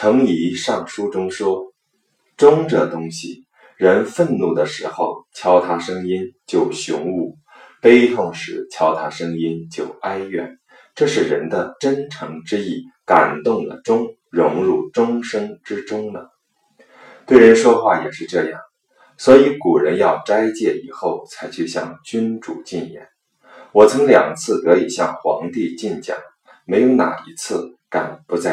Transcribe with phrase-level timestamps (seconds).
[0.00, 1.74] 程颐上书中说
[2.38, 3.44] ：“忠这东西，
[3.76, 7.36] 人愤怒的时候敲它声音就雄武，
[7.82, 10.58] 悲痛时敲它声音就哀怨，
[10.94, 16.30] 这是人的真诚之意，感动了钟，融入钟声之中了。
[17.26, 18.58] 对人说话也是这样，
[19.18, 23.06] 所以古人要斋戒以后才去向君主进言。
[23.72, 26.16] 我曾两次得以向皇帝进讲，
[26.64, 28.50] 没有哪一次敢不在。”